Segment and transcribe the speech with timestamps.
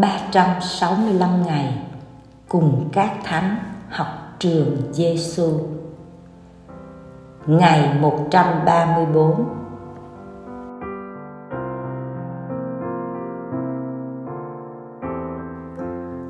[0.00, 1.78] 365 ngày
[2.48, 3.56] cùng các thánh
[3.88, 4.06] học
[4.38, 5.60] trường Giêsu.
[7.46, 9.44] Ngày 134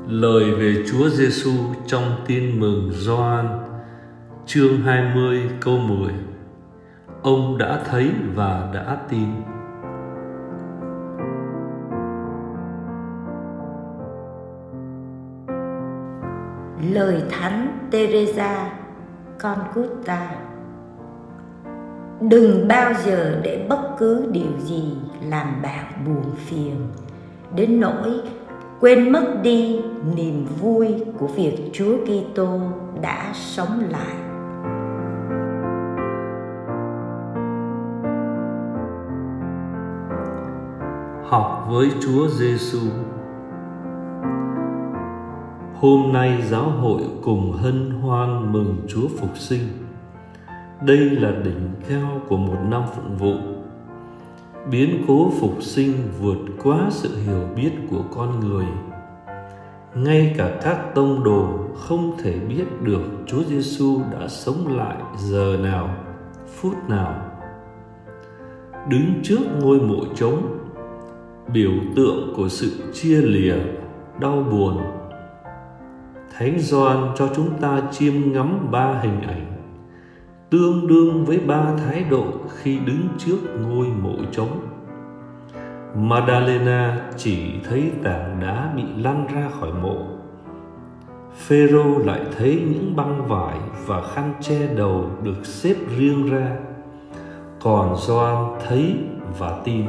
[0.07, 1.51] Lời về Chúa Giêsu
[1.87, 3.59] trong Tin mừng Gioan,
[4.45, 6.13] chương 20 câu 10.
[7.21, 9.52] Ông đã thấy và đã tin.
[16.91, 18.71] Lời thánh Teresa
[19.39, 20.35] Calcutta
[22.29, 24.97] đừng bao giờ để bất cứ điều gì
[25.29, 26.75] làm bạn buồn phiền.
[27.55, 28.21] Đến nỗi
[28.79, 29.81] quên mất đi
[30.15, 32.59] niềm vui của việc Chúa Kitô
[33.01, 34.15] đã sống lại.
[41.23, 42.79] Học với Chúa Giêsu
[45.83, 49.59] Hôm nay giáo hội cùng hân hoan mừng Chúa phục sinh.
[50.85, 53.33] Đây là đỉnh cao của một năm phụng vụ.
[54.71, 58.65] Biến cố phục sinh vượt quá sự hiểu biết của con người.
[59.95, 65.57] Ngay cả các tông đồ không thể biết được Chúa Giêsu đã sống lại giờ
[65.63, 65.95] nào,
[66.47, 67.15] phút nào.
[68.89, 70.57] Đứng trước ngôi mộ trống,
[71.53, 73.55] biểu tượng của sự chia lìa,
[74.19, 74.81] đau buồn
[76.37, 79.45] Thánh Gioan cho chúng ta chiêm ngắm ba hình ảnh,
[80.49, 82.25] tương đương với ba thái độ
[82.57, 84.59] khi đứng trước ngôi mộ trống.
[85.95, 89.97] Madalena chỉ thấy tảng đá bị lăn ra khỏi mộ.
[91.37, 96.55] Phêrô lại thấy những băng vải và khăn che đầu được xếp riêng ra.
[97.61, 98.35] Còn Gioan
[98.67, 98.95] thấy
[99.39, 99.85] và tin.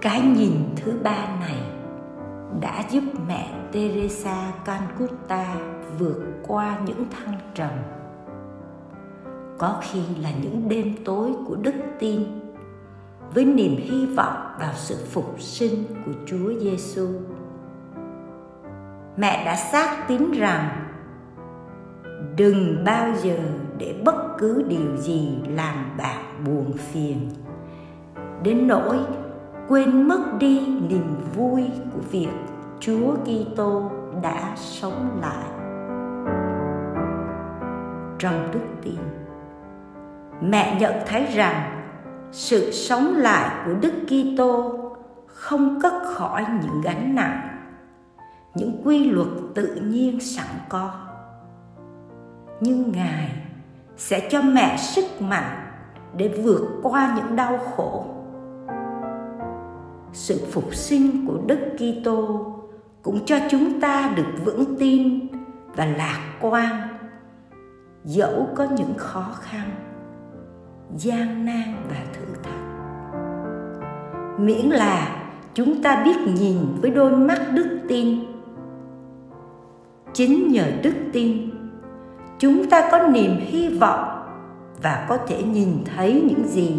[0.00, 1.69] Cái nhìn thứ ba này
[2.60, 5.54] đã giúp mẹ Teresa Calcutta
[5.98, 7.70] vượt qua những thăng trầm.
[9.58, 12.22] Có khi là những đêm tối của đức tin,
[13.34, 17.08] với niềm hy vọng vào sự phục sinh của Chúa Giêsu.
[19.16, 20.68] Mẹ đã xác tín rằng,
[22.36, 23.38] đừng bao giờ
[23.78, 27.30] để bất cứ điều gì làm bạn buồn phiền
[28.42, 28.98] đến nỗi
[29.70, 32.28] quên mất đi niềm vui của việc
[32.80, 33.90] Chúa Kitô
[34.22, 35.48] đã sống lại.
[38.18, 38.98] Trong đức tin,
[40.40, 41.82] mẹ nhận thấy rằng
[42.32, 44.78] sự sống lại của Đức Kitô
[45.26, 47.48] không cất khỏi những gánh nặng,
[48.54, 50.90] những quy luật tự nhiên sẵn có.
[52.60, 53.30] Nhưng Ngài
[53.96, 55.72] sẽ cho mẹ sức mạnh
[56.16, 58.19] để vượt qua những đau khổ.
[60.12, 62.46] Sự phục sinh của Đức Kitô
[63.02, 65.26] cũng cho chúng ta được vững tin
[65.76, 66.88] và lạc quan.
[68.04, 69.70] Dẫu có những khó khăn,
[70.96, 72.60] gian nan và thử thách.
[74.38, 78.18] Miễn là chúng ta biết nhìn với đôi mắt đức tin.
[80.12, 81.50] Chính nhờ đức tin,
[82.38, 84.20] chúng ta có niềm hy vọng
[84.82, 86.74] và có thể nhìn thấy những gì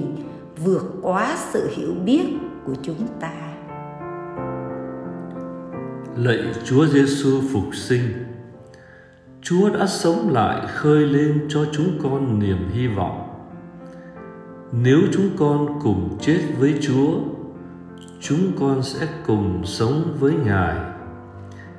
[0.64, 2.26] vượt quá sự hiểu biết
[2.66, 3.52] của chúng ta
[6.16, 8.02] Lạy Chúa Giêsu phục sinh.
[9.42, 13.28] Chúa đã sống lại khơi lên cho chúng con niềm hy vọng.
[14.72, 17.20] Nếu chúng con cùng chết với Chúa,
[18.20, 20.78] chúng con sẽ cùng sống với Ngài.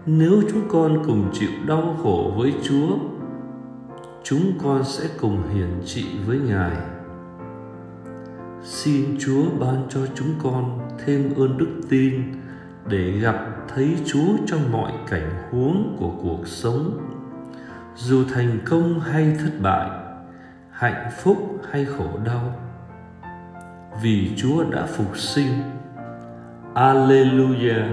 [0.06, 2.96] Nếu chúng con cùng chịu đau khổ với Chúa,
[4.22, 6.76] chúng con sẽ cùng hiển trị với Ngài.
[8.64, 12.22] Xin Chúa ban cho chúng con thêm ơn đức tin
[12.88, 13.36] để gặp
[13.68, 17.08] thấy Chúa trong mọi cảnh huống của cuộc sống.
[17.96, 19.90] Dù thành công hay thất bại,
[20.70, 22.54] hạnh phúc hay khổ đau,
[24.02, 25.52] vì Chúa đã phục sinh.
[26.74, 27.84] Alleluia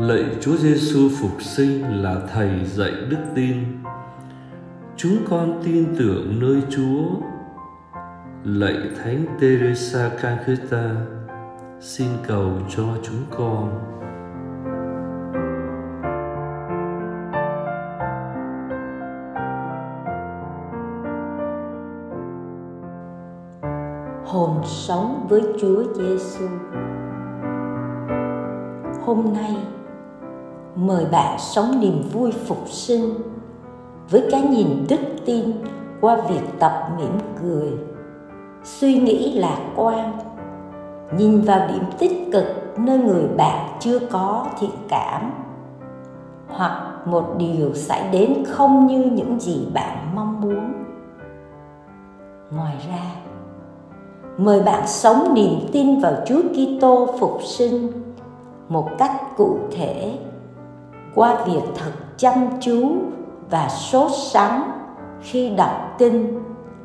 [0.00, 3.56] Lạy Chúa Giêsu phục sinh là thầy dạy đức tin.
[4.96, 7.31] Chúng con tin tưởng nơi Chúa
[8.44, 10.90] lạy Thánh Teresa Calcutta
[11.80, 13.70] xin cầu cho chúng con
[24.26, 26.48] hồn sống với Chúa Giêsu.
[29.04, 29.56] Hôm nay
[30.76, 33.14] mời bạn sống niềm vui phục sinh
[34.10, 35.52] với cái nhìn đức tin
[36.00, 37.91] qua việc tập mỉm cười,
[38.64, 40.18] suy nghĩ lạc quan,
[41.16, 42.44] nhìn vào điểm tích cực
[42.78, 45.32] nơi người bạn chưa có thiện cảm,
[46.48, 50.72] hoặc một điều xảy đến không như những gì bạn mong muốn.
[52.56, 53.02] Ngoài ra,
[54.38, 57.92] mời bạn sống niềm tin vào Chúa Kitô phục sinh
[58.68, 60.18] một cách cụ thể
[61.14, 62.92] qua việc thật chăm chú
[63.50, 64.70] và sốt sắng
[65.20, 66.38] khi đọc kinh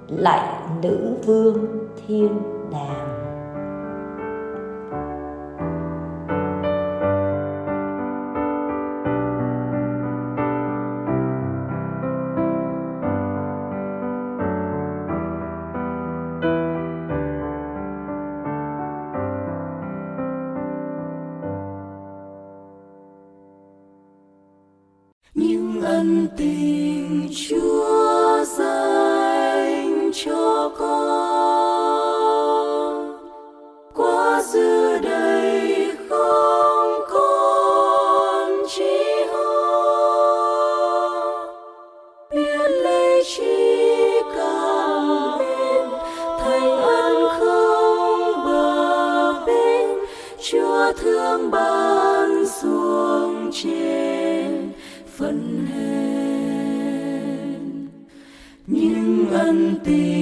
[0.07, 1.67] lạy nữ vương
[2.07, 2.39] thiên
[2.71, 3.07] đàng.
[25.35, 26.56] Những ân tình
[50.93, 54.71] thương ban xuống trên
[55.17, 55.87] phận hèn.
[58.67, 60.16] Những ân tình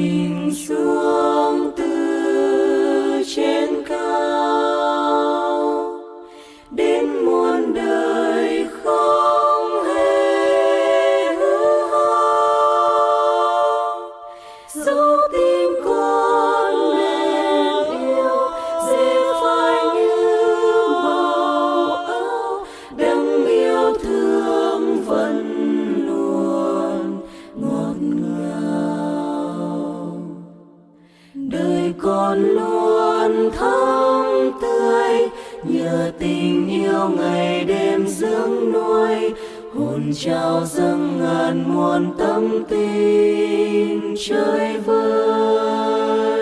[39.76, 46.35] hồn trao dâng ngàn muôn tâm tình chơi vơi.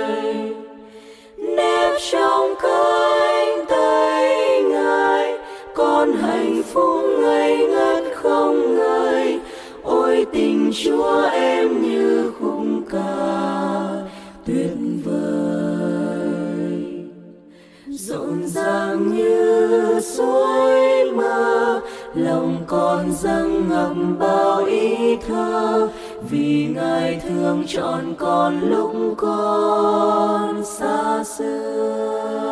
[22.15, 25.89] Lòng con dâng ngập bao ý thơ,
[26.30, 32.44] vì ngài thương chọn con lúc con xa xưa.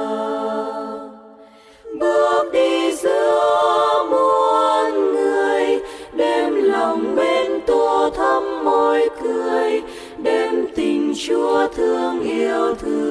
[1.99, 5.79] Bước đi giữa muôn người,
[6.13, 9.81] đem lòng bên tô thắm môi cười,
[10.17, 13.10] đem tình chúa thương yêu thương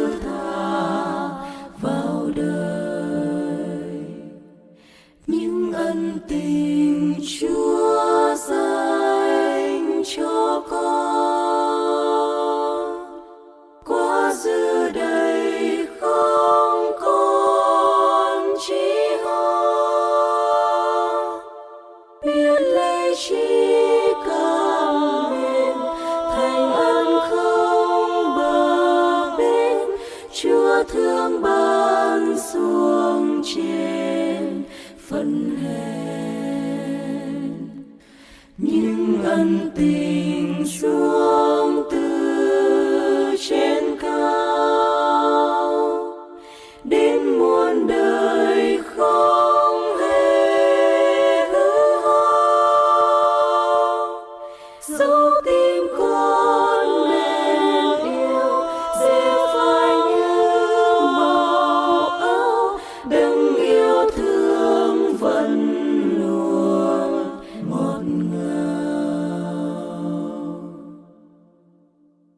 [30.93, 34.63] thương ban xuống trên
[35.09, 36.01] phân hèn.
[38.59, 41.30] Những ân tình xuống
[54.97, 55.70] so deep.